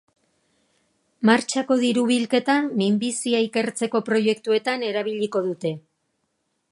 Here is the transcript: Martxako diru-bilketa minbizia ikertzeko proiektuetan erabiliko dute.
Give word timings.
Martxako 1.29 1.77
diru-bilketa 1.83 2.55
minbizia 2.81 3.41
ikertzeko 3.49 4.03
proiektuetan 4.09 4.89
erabiliko 4.91 5.47
dute. 5.51 5.77